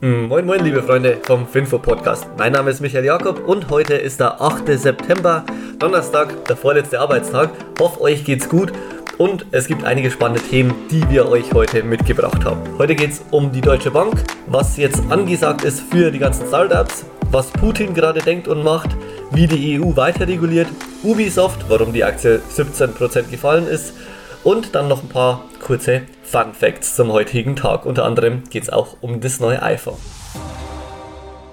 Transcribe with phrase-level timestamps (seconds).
[0.00, 2.26] Mm, Moin moin liebe Freunde vom Finfo Podcast.
[2.36, 4.78] Mein Name ist Michael Jakob und heute ist der 8.
[4.78, 5.42] September,
[5.78, 7.48] Donnerstag, der vorletzte Arbeitstag.
[7.80, 8.74] Hoffe euch geht's gut
[9.16, 12.60] und es gibt einige spannende Themen, die wir euch heute mitgebracht haben.
[12.76, 17.06] Heute geht es um die Deutsche Bank, was jetzt angesagt ist für die ganzen Startups,
[17.30, 18.90] was Putin gerade denkt und macht,
[19.30, 20.68] wie die EU weiter reguliert,
[21.04, 23.94] Ubisoft, warum die Aktie 17% gefallen ist
[24.44, 27.86] und dann noch ein paar kurze Fun Facts zum heutigen Tag.
[27.86, 29.98] Unter anderem geht es auch um das neue iPhone.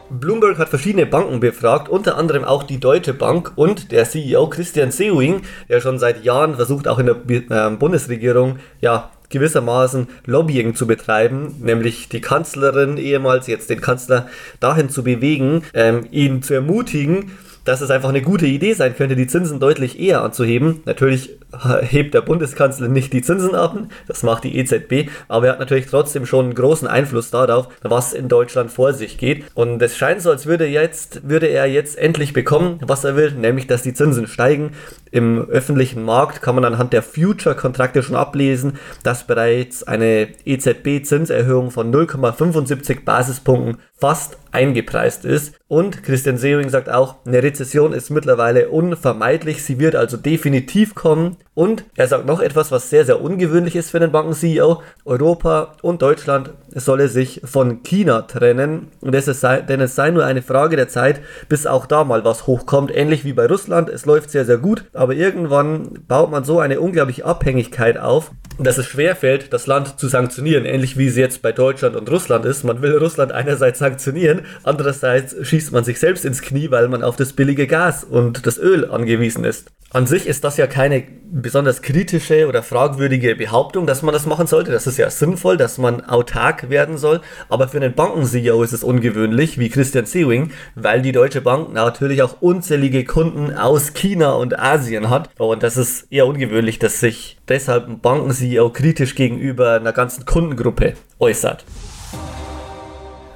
[0.09, 4.91] Bloomberg hat verschiedene Banken befragt, unter anderem auch die Deutsche Bank und der CEO Christian
[4.91, 7.15] Sewing, der schon seit Jahren versucht, auch in der
[7.49, 14.27] äh, Bundesregierung ja gewissermaßen Lobbying zu betreiben, nämlich die Kanzlerin ehemals, jetzt den Kanzler
[14.59, 17.31] dahin zu bewegen, ähm, ihn zu ermutigen,
[17.65, 20.81] dass es einfach eine gute Idee sein könnte, die Zinsen deutlich eher anzuheben.
[20.85, 21.37] Natürlich
[21.81, 23.77] hebt der Bundeskanzler nicht die Zinsen ab,
[24.07, 28.13] das macht die EZB, aber er hat natürlich trotzdem schon einen großen Einfluss darauf, was
[28.13, 29.45] in Deutschland vor sich geht.
[29.53, 33.31] Und es scheint so, als würde, jetzt, würde er jetzt endlich bekommen, was er will,
[33.31, 34.71] nämlich dass die Zinsen steigen.
[35.11, 41.93] Im öffentlichen Markt kann man anhand der Future-Kontrakte schon ablesen, dass bereits eine EZB-Zinserhöhung von
[41.93, 45.55] 0,75 Basispunkten fast eingepreist ist.
[45.67, 51.37] Und Christian Sewing sagt auch, eine Rezession ist mittlerweile unvermeidlich, sie wird also definitiv kommen.
[51.55, 54.81] Und er sagt noch etwas, was sehr, sehr ungewöhnlich ist für den Banken-CEO.
[55.05, 58.87] Europa und Deutschland solle sich von China trennen.
[59.01, 62.25] Und es sei, denn es sei nur eine Frage der Zeit, bis auch da mal
[62.25, 62.95] was hochkommt.
[62.95, 63.89] Ähnlich wie bei Russland.
[63.89, 64.85] Es läuft sehr, sehr gut.
[64.93, 70.07] Aber irgendwann baut man so eine unglaubliche Abhängigkeit auf, dass es schwerfällt, das Land zu
[70.07, 70.65] sanktionieren.
[70.65, 72.63] Ähnlich wie es jetzt bei Deutschland und Russland ist.
[72.63, 77.15] Man will Russland einerseits sanktionieren, andererseits schießt man sich selbst ins Knie, weil man auf
[77.15, 79.71] das billige Gas und das Öl angewiesen ist.
[79.91, 84.47] An sich ist das ja keine besonders kritische oder fragwürdige Behauptung, dass man das machen
[84.47, 84.71] sollte.
[84.71, 87.21] Das ist ja sinnvoll, dass man autark werden soll.
[87.47, 92.23] Aber für einen Banken-CEO ist es ungewöhnlich, wie Christian Sewing, weil die Deutsche Bank natürlich
[92.23, 95.29] auch unzählige Kunden aus China und Asien hat.
[95.37, 100.93] Und das ist eher ungewöhnlich, dass sich deshalb ein Banken-CEO kritisch gegenüber einer ganzen Kundengruppe
[101.19, 101.65] äußert.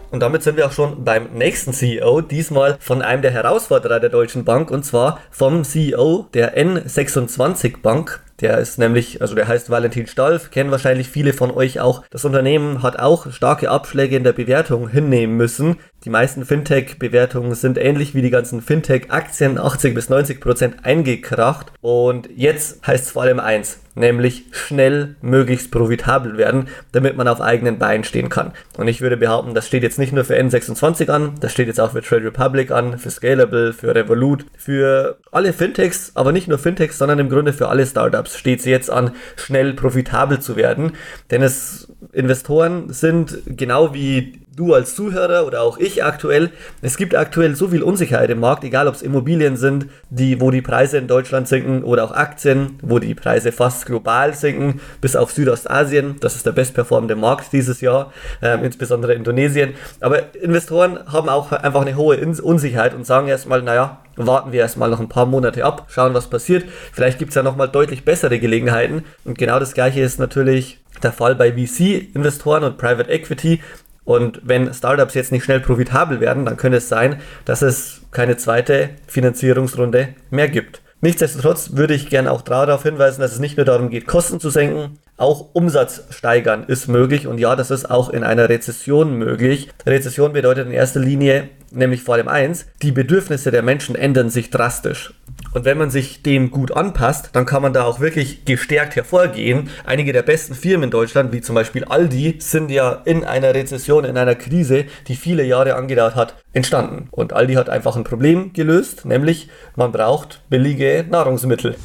[0.09, 4.09] Und damit sind wir auch schon beim nächsten CEO, diesmal von einem der Herausforderer der
[4.09, 8.23] Deutschen Bank und zwar vom CEO der N26 Bank.
[8.39, 12.03] Der ist nämlich, also der heißt Valentin Stalf, kennen wahrscheinlich viele von euch auch.
[12.11, 15.77] Das Unternehmen hat auch starke Abschläge in der Bewertung hinnehmen müssen.
[16.03, 21.73] Die meisten Fintech-Bewertungen sind ähnlich wie die ganzen Fintech-Aktien 80 bis 90 Prozent eingekracht.
[21.81, 27.41] Und jetzt heißt es vor allem eins, nämlich schnell möglichst profitabel werden, damit man auf
[27.41, 28.53] eigenen Beinen stehen kann.
[28.77, 31.79] Und ich würde behaupten, das steht jetzt nicht nur für N26 an, das steht jetzt
[31.79, 36.59] auch für Trade Republic an, für Scalable, für Revolut, für alle Fintechs, aber nicht nur
[36.59, 40.91] Fintechs, sondern im Grunde für alle Startups steht es jetzt an, schnell profitabel zu werden.
[41.31, 46.49] Denn es Investoren sind genau wie du als Zuhörer oder auch ich aktuell,
[46.81, 50.49] es gibt aktuell so viel Unsicherheit im Markt, egal ob es Immobilien sind, die, wo
[50.49, 55.15] die Preise in Deutschland sinken oder auch Aktien, wo die Preise fast global sinken, bis
[55.15, 59.75] auf Südostasien, das ist der bestperformende Markt dieses Jahr, äh, insbesondere Indonesien.
[60.01, 64.89] Aber Investoren haben auch einfach eine hohe Unsicherheit und sagen erstmal, naja, warten wir erstmal
[64.89, 66.65] noch ein paar Monate ab, schauen, was passiert.
[66.91, 69.03] Vielleicht gibt es ja nochmal deutlich bessere Gelegenheiten.
[69.23, 73.61] Und genau das gleiche ist natürlich der Fall bei VC-Investoren und Private Equity.
[74.07, 78.37] Und wenn Startups jetzt nicht schnell profitabel werden, dann könnte es sein, dass es keine
[78.37, 80.81] zweite Finanzierungsrunde mehr gibt.
[81.01, 84.49] Nichtsdestotrotz würde ich gerne auch darauf hinweisen, dass es nicht nur darum geht, Kosten zu
[84.49, 89.69] senken, auch Umsatz steigern ist möglich und ja, das ist auch in einer Rezession möglich.
[89.85, 94.51] Rezession bedeutet in erster Linie nämlich vor allem eins, die Bedürfnisse der Menschen ändern sich
[94.51, 95.13] drastisch.
[95.57, 99.71] Und wenn man sich dem gut anpasst, dann kann man da auch wirklich gestärkt hervorgehen.
[99.87, 104.05] Einige der besten Firmen in Deutschland, wie zum Beispiel Aldi, sind ja in einer Rezession,
[104.05, 107.07] in einer Krise, die viele Jahre angedauert hat, entstanden.
[107.09, 111.75] Und Aldi hat einfach ein Problem gelöst, nämlich man braucht billige Nahrungsmittel.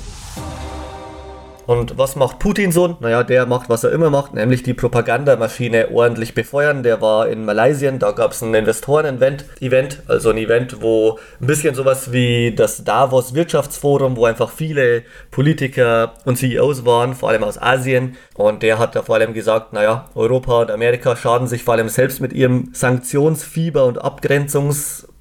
[1.67, 2.97] Und was macht Putin so?
[3.00, 6.83] Naja, der macht, was er immer macht, nämlich die Propagandamaschine ordentlich befeuern.
[6.83, 11.47] Der war in Malaysia, da gab es ein Investoren-Event, Event, also ein Event, wo ein
[11.47, 17.45] bisschen sowas wie das Davos Wirtschaftsforum, wo einfach viele Politiker und CEOs waren, vor allem
[17.45, 18.16] aus Asien.
[18.34, 21.89] Und der hat da vor allem gesagt, naja, Europa und Amerika schaden sich vor allem
[21.89, 23.98] selbst mit ihrem Sanktionsfieber und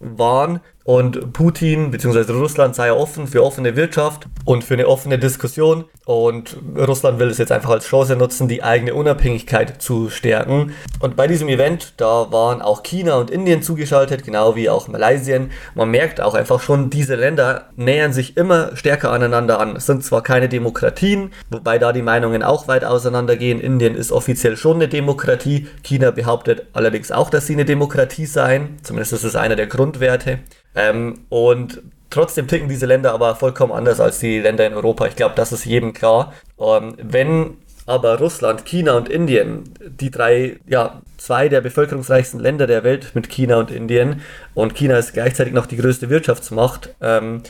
[0.01, 0.61] Abgrenzungswahn.
[0.83, 2.31] und Putin bzw.
[2.33, 7.37] Russland sei offen für offene Wirtschaft und für eine offene Diskussion und Russland will es
[7.37, 10.73] jetzt einfach als Chance nutzen, die eigene Unabhängigkeit zu stärken.
[10.99, 15.39] Und bei diesem Event, da waren auch China und Indien zugeschaltet, genau wie auch Malaysia.
[15.75, 19.75] Man merkt auch einfach schon, diese Länder nähern sich immer stärker aneinander an.
[19.75, 23.61] Es sind zwar keine Demokratien, wobei da die Meinungen auch weit auseinandergehen.
[23.61, 25.67] Indien ist offiziell schon eine Demokratie.
[25.83, 28.79] China behauptet allerdings auch, dass sie eine Demokratie seien.
[28.81, 30.39] Zumindest ist es einer der Grundwerte.
[30.75, 35.07] Ähm, und trotzdem ticken diese Länder aber vollkommen anders als die Länder in Europa.
[35.07, 36.33] Ich glaube, das ist jedem klar.
[36.59, 37.57] Ähm, wenn
[37.87, 43.29] aber Russland, China und Indien, die drei, ja, zwei der bevölkerungsreichsten Länder der Welt mit
[43.29, 44.21] China und Indien,
[44.53, 47.41] und China ist gleichzeitig noch die größte Wirtschaftsmacht, ähm,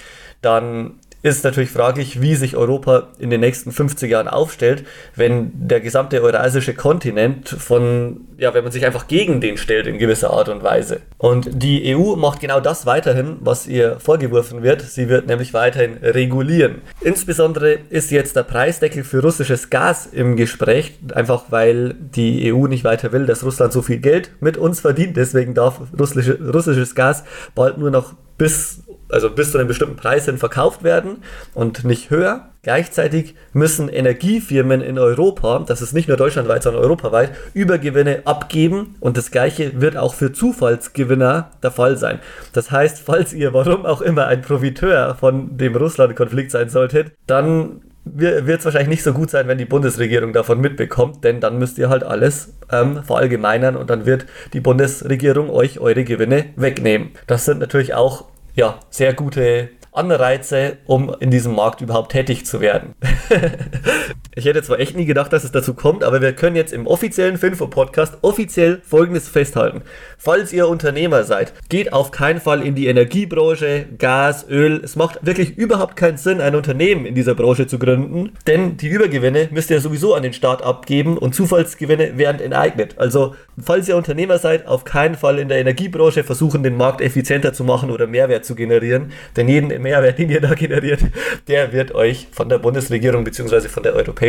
[0.41, 4.83] dann ist natürlich fraglich, wie sich Europa in den nächsten 50 Jahren aufstellt,
[5.15, 9.99] wenn der gesamte eurasische Kontinent von, ja, wenn man sich einfach gegen den stellt in
[9.99, 11.01] gewisser Art und Weise.
[11.17, 14.81] Und die EU macht genau das weiterhin, was ihr vorgeworfen wird.
[14.81, 16.81] Sie wird nämlich weiterhin regulieren.
[17.01, 22.83] Insbesondere ist jetzt der Preisdeckel für russisches Gas im Gespräch, einfach weil die EU nicht
[22.83, 25.17] weiter will, dass Russland so viel Geld mit uns verdient.
[25.17, 28.81] Deswegen darf russische, russisches Gas bald nur noch bis
[29.11, 31.23] also bis zu einem bestimmten Preis hin verkauft werden
[31.53, 32.47] und nicht höher.
[32.63, 39.17] Gleichzeitig müssen Energiefirmen in Europa, das ist nicht nur deutschlandweit, sondern europaweit, Übergewinne abgeben und
[39.17, 42.19] das gleiche wird auch für Zufallsgewinner der Fall sein.
[42.53, 47.81] Das heißt, falls ihr warum auch immer ein Profiteur von dem Russland-Konflikt sein solltet, dann
[48.03, 51.77] wird es wahrscheinlich nicht so gut sein, wenn die Bundesregierung davon mitbekommt, denn dann müsst
[51.77, 57.11] ihr halt alles ähm, verallgemeinern und dann wird die Bundesregierung euch eure Gewinne wegnehmen.
[57.27, 58.25] Das sind natürlich auch
[58.61, 62.93] ja, sehr gute Anreize, um in diesem Markt überhaupt tätig zu werden.
[64.33, 66.87] ich hätte zwar echt nie gedacht, dass es dazu kommt, aber wir können jetzt im
[66.87, 69.81] offiziellen Finfo-Podcast offiziell Folgendes festhalten.
[70.17, 74.79] Falls ihr Unternehmer seid, geht auf keinen Fall in die Energiebranche, Gas, Öl.
[74.83, 78.87] Es macht wirklich überhaupt keinen Sinn, ein Unternehmen in dieser Branche zu gründen, denn die
[78.87, 82.95] Übergewinne müsst ihr sowieso an den Staat abgeben und Zufallsgewinne werden enteignet.
[82.99, 87.51] Also, falls ihr Unternehmer seid, auf keinen Fall in der Energiebranche versuchen, den Markt effizienter
[87.51, 91.01] zu machen oder Mehrwert zu generieren, denn jeden Mehrwert, den ihr da generiert,
[91.49, 93.67] der wird euch von der Bundesregierung bzw.
[93.67, 94.20] von der Europäischen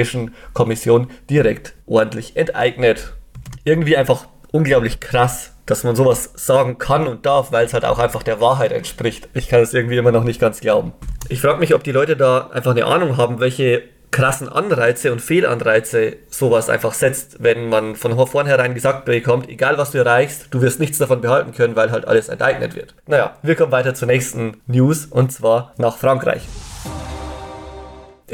[0.53, 3.15] Kommission direkt ordentlich enteignet.
[3.65, 7.99] Irgendwie einfach unglaublich krass, dass man sowas sagen kann und darf, weil es halt auch
[7.99, 9.29] einfach der Wahrheit entspricht.
[9.35, 10.93] Ich kann es irgendwie immer noch nicht ganz glauben.
[11.29, 15.21] Ich frage mich, ob die Leute da einfach eine Ahnung haben, welche krassen Anreize und
[15.21, 20.61] Fehlanreize sowas einfach setzt, wenn man von vornherein gesagt bekommt, egal was du erreichst, du
[20.61, 22.95] wirst nichts davon behalten können, weil halt alles enteignet wird.
[23.07, 26.43] Naja, wir kommen weiter zur nächsten News und zwar nach Frankreich.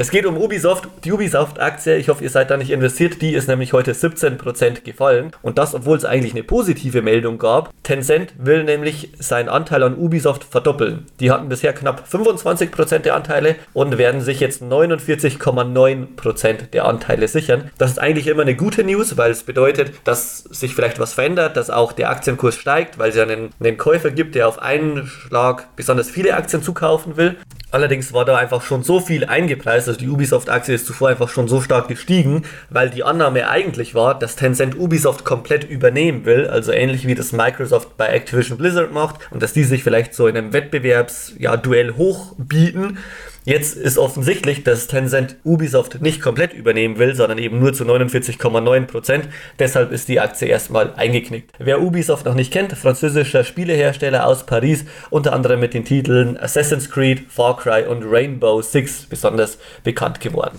[0.01, 1.97] Es geht um Ubisoft, die Ubisoft-Aktie.
[1.97, 3.21] Ich hoffe, ihr seid da nicht investiert.
[3.21, 5.31] Die ist nämlich heute 17% gefallen.
[5.41, 7.73] Und das, obwohl es eigentlich eine positive Meldung gab.
[7.83, 11.07] Tencent will nämlich seinen Anteil an Ubisoft verdoppeln.
[11.19, 17.69] Die hatten bisher knapp 25% der Anteile und werden sich jetzt 49,9% der Anteile sichern.
[17.77, 21.57] Das ist eigentlich immer eine gute News, weil es bedeutet, dass sich vielleicht was verändert,
[21.57, 25.07] dass auch der Aktienkurs steigt, weil es ja einen, einen Käufer gibt, der auf einen
[25.07, 27.35] Schlag besonders viele Aktien zukaufen will.
[27.71, 31.47] Allerdings war da einfach schon so viel eingepreist, also die Ubisoft-Aktie ist zuvor einfach schon
[31.47, 36.71] so stark gestiegen, weil die Annahme eigentlich war, dass Tencent Ubisoft komplett übernehmen will, also
[36.71, 40.37] ähnlich wie das Microsoft bei Activision Blizzard macht und dass die sich vielleicht so in
[40.37, 42.99] einem Wettbewerbsduell ja, hochbieten
[43.45, 49.23] Jetzt ist offensichtlich, dass Tencent Ubisoft nicht komplett übernehmen will, sondern eben nur zu 49,9%.
[49.57, 51.51] Deshalb ist die Aktie erstmal eingeknickt.
[51.57, 56.91] Wer Ubisoft noch nicht kennt, französischer Spielehersteller aus Paris, unter anderem mit den Titeln Assassin's
[56.91, 60.57] Creed, Far Cry und Rainbow Six besonders bekannt geworden.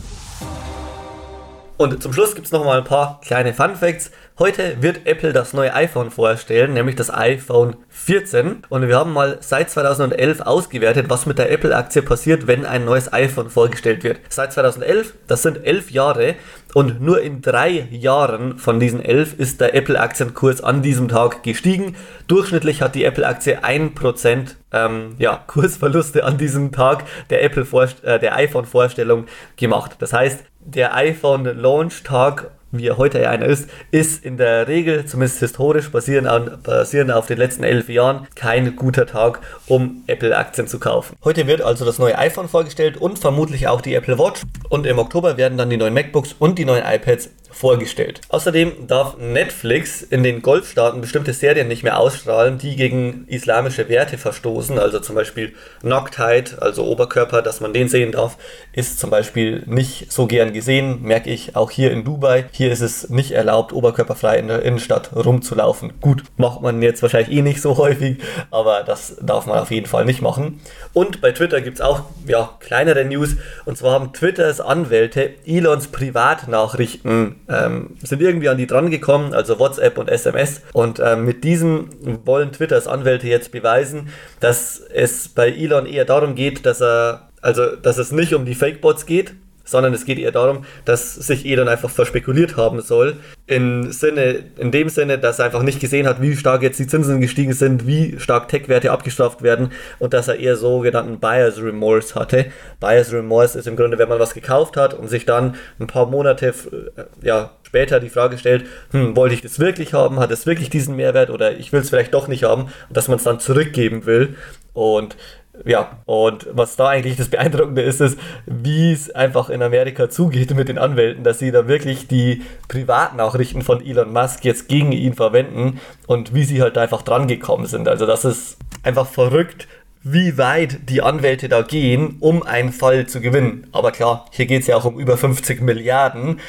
[1.80, 4.10] Und zum Schluss gibt es noch mal ein paar kleine Fun Facts.
[4.38, 8.64] Heute wird Apple das neue iPhone vorstellen, nämlich das iPhone 14.
[8.68, 13.10] Und wir haben mal seit 2011 ausgewertet, was mit der Apple-Aktie passiert, wenn ein neues
[13.14, 14.20] iPhone vorgestellt wird.
[14.28, 16.34] Seit 2011, das sind elf Jahre,
[16.74, 21.96] und nur in drei Jahren von diesen elf ist der Apple-Aktienkurs an diesem Tag gestiegen.
[22.28, 27.66] Durchschnittlich hat die Apple-Aktie 1% ähm, ja, Kursverluste an diesem Tag der, Apple
[28.02, 29.24] äh, der iPhone-Vorstellung
[29.56, 29.96] gemacht.
[29.98, 35.90] Das heißt, der iPhone-Launch-Tag wie er heute einer ist, ist in der Regel, zumindest historisch
[35.90, 41.16] basierend, an, basierend auf den letzten elf Jahren, kein guter Tag, um Apple-Aktien zu kaufen.
[41.24, 44.42] Heute wird also das neue iPhone vorgestellt und vermutlich auch die Apple Watch.
[44.68, 48.22] Und im Oktober werden dann die neuen MacBooks und die neuen iPads vorgestellt.
[48.30, 54.16] Außerdem darf Netflix in den Golfstaaten bestimmte Serien nicht mehr ausstrahlen, die gegen islamische Werte
[54.16, 55.52] verstoßen, also zum Beispiel
[55.82, 58.38] Nacktheit, also Oberkörper, dass man den sehen darf,
[58.72, 62.46] ist zum Beispiel nicht so gern gesehen, merke ich auch hier in Dubai.
[62.52, 65.92] Hier ist es nicht erlaubt, oberkörperfrei in der Innenstadt rumzulaufen.
[66.00, 68.18] Gut, macht man jetzt wahrscheinlich eh nicht so häufig,
[68.50, 70.60] aber das darf man auf jeden Fall nicht machen.
[70.94, 73.36] Und bei Twitter gibt es auch ja, kleinere News.
[73.66, 79.58] Und zwar haben Twitters Anwälte Elons Privatnachrichten ähm, sind irgendwie an die dran gekommen, also
[79.58, 80.62] WhatsApp und SMS.
[80.72, 81.90] Und ähm, mit diesem
[82.24, 84.08] wollen Twitters Anwälte jetzt beweisen,
[84.40, 88.54] dass es bei Elon eher darum geht, dass er also, dass es nicht um die
[88.54, 89.34] Fake-Bots geht,
[89.70, 93.16] sondern es geht eher darum, dass sich Elon einfach verspekuliert haben soll.
[93.46, 96.86] In, Sinne, in dem Sinne, dass er einfach nicht gesehen hat, wie stark jetzt die
[96.86, 102.14] Zinsen gestiegen sind, wie stark Tech-Werte abgestraft werden und dass er eher sogenannten Buyer's Remorse
[102.14, 102.46] hatte.
[102.80, 106.06] Buyer's Remorse ist im Grunde, wenn man was gekauft hat und sich dann ein paar
[106.06, 110.46] Monate äh, ja, später die Frage stellt, hm, wollte ich das wirklich haben, hat es
[110.46, 113.24] wirklich diesen Mehrwert oder ich will es vielleicht doch nicht haben und dass man es
[113.24, 114.36] dann zurückgeben will.
[114.72, 115.16] Und
[115.64, 120.54] ja, und was da eigentlich das Beeindruckende ist, ist, wie es einfach in Amerika zugeht
[120.54, 125.14] mit den Anwälten, dass sie da wirklich die Privatnachrichten von Elon Musk jetzt gegen ihn
[125.14, 127.88] verwenden und wie sie halt einfach dran gekommen sind.
[127.88, 129.68] Also das ist einfach verrückt,
[130.02, 133.66] wie weit die Anwälte da gehen, um einen Fall zu gewinnen.
[133.72, 136.40] Aber klar, hier geht es ja auch um über 50 Milliarden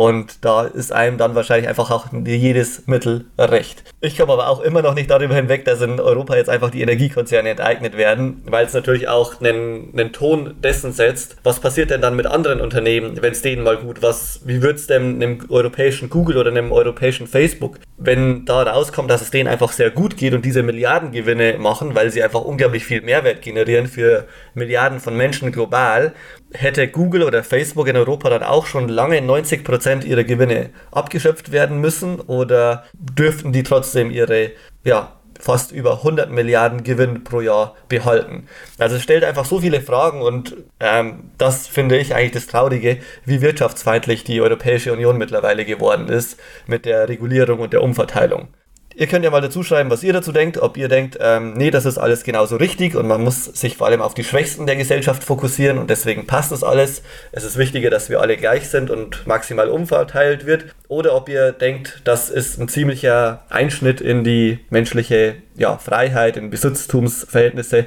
[0.00, 3.84] und da ist einem dann wahrscheinlich einfach auch jedes Mittel recht.
[4.00, 6.80] Ich komme aber auch immer noch nicht darüber hinweg, dass in Europa jetzt einfach die
[6.80, 12.00] Energiekonzerne enteignet werden, weil es natürlich auch einen, einen Ton dessen setzt, was passiert denn
[12.00, 15.40] dann mit anderen Unternehmen, wenn es denen mal gut, was, wie wird es denn einem
[15.50, 20.16] europäischen Google oder einem europäischen Facebook, wenn da rauskommt, dass es denen einfach sehr gut
[20.16, 25.14] geht und diese Milliardengewinne machen, weil sie einfach unglaublich viel Mehrwert generieren für Milliarden von
[25.14, 26.14] Menschen global,
[26.52, 31.80] hätte Google oder Facebook in Europa dann auch schon lange 90% ihrer Gewinne abgeschöpft werden
[31.80, 34.50] müssen oder dürften die trotzdem ihre
[34.84, 38.46] ja, fast über 100 Milliarden Gewinn pro Jahr behalten.
[38.78, 42.98] Also es stellt einfach so viele Fragen und ähm, das finde ich eigentlich das Traurige,
[43.24, 48.48] wie wirtschaftsfeindlich die Europäische Union mittlerweile geworden ist mit der Regulierung und der Umverteilung.
[48.96, 51.70] Ihr könnt ja mal dazu schreiben, was ihr dazu denkt, ob ihr denkt, ähm, nee,
[51.70, 54.74] das ist alles genauso richtig und man muss sich vor allem auf die Schwächsten der
[54.74, 57.02] Gesellschaft fokussieren und deswegen passt das alles.
[57.30, 60.66] Es ist wichtiger, dass wir alle gleich sind und maximal umverteilt wird.
[60.88, 66.50] Oder ob ihr denkt, das ist ein ziemlicher Einschnitt in die menschliche ja, Freiheit, in
[66.50, 67.86] Besitztumsverhältnisse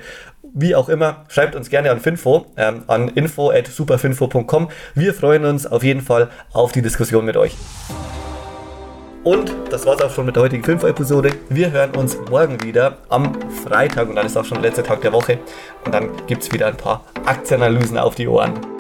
[0.53, 4.69] wie auch immer, schreibt uns gerne an Finfo, ähm, an info.superfinfo.com.
[4.93, 7.55] Wir freuen uns auf jeden Fall auf die Diskussion mit euch.
[9.24, 11.32] Und das war's auch schon mit der heutigen Filmepisode.
[11.48, 13.32] Wir hören uns morgen wieder am
[13.63, 15.39] Freitag und dann ist auch schon der letzte Tag der Woche.
[15.86, 18.73] Und dann gibt's wieder ein paar Aktienanalysen auf die Ohren.